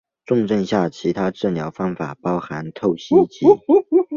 [0.25, 3.45] 重症下其他治疗方法包含透析及。